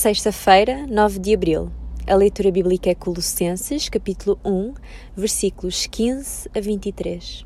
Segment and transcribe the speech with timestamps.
[0.00, 1.72] Sexta-feira, 9 de abril.
[2.06, 4.74] A leitura bíblica é Colossenses, capítulo 1,
[5.16, 7.44] versículos 15 a 23.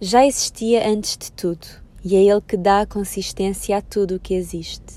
[0.00, 1.66] Já existia antes de tudo,
[2.02, 4.94] e é Ele que dá consistência a tudo o que existe.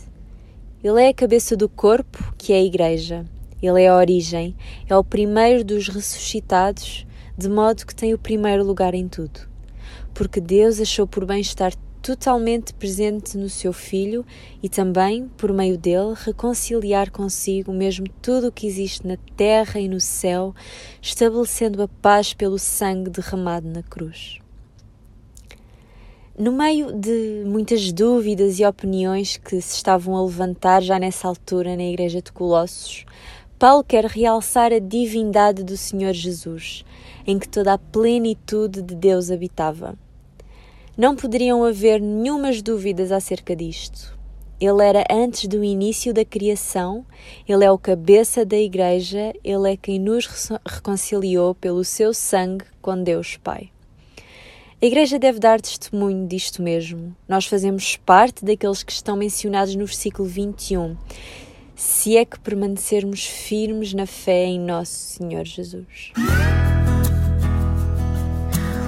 [0.81, 3.25] Ele é a cabeça do corpo, que é a Igreja.
[3.61, 4.55] Ele é a origem,
[4.87, 7.05] é o primeiro dos ressuscitados,
[7.37, 9.41] de modo que tem o primeiro lugar em tudo.
[10.13, 14.25] Porque Deus achou por bem estar totalmente presente no seu Filho
[14.61, 19.87] e também, por meio dele, reconciliar consigo mesmo tudo o que existe na terra e
[19.87, 20.53] no céu,
[21.01, 24.39] estabelecendo a paz pelo sangue derramado na cruz.
[26.37, 31.75] No meio de muitas dúvidas e opiniões que se estavam a levantar já nessa altura
[31.75, 33.05] na Igreja de Colossos,
[33.57, 36.85] Paulo quer realçar a divindade do Senhor Jesus,
[37.25, 39.97] em que toda a plenitude de Deus habitava.
[40.97, 44.17] Não poderiam haver nenhumas dúvidas acerca disto.
[44.59, 47.05] Ele era antes do início da criação,
[47.47, 53.03] ele é o cabeça da Igreja, ele é quem nos reconciliou pelo seu sangue com
[53.03, 53.69] Deus Pai.
[54.81, 57.15] A Igreja deve dar testemunho disto mesmo.
[57.27, 60.97] Nós fazemos parte daqueles que estão mencionados no versículo 21,
[61.75, 66.11] se é que permanecermos firmes na fé em nosso Senhor Jesus.